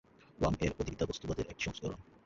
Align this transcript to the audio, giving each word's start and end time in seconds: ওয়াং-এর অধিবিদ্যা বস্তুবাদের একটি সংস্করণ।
ওয়াং-এর 0.39 0.71
অধিবিদ্যা 0.79 1.09
বস্তুবাদের 1.09 1.49
একটি 1.49 1.63
সংস্করণ। 1.63 1.99